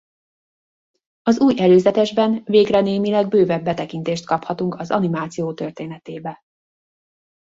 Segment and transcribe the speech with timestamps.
[1.21, 6.39] Az új előzetesben végre némileg bővebb betekintést kaphatunk az animáció történetébe.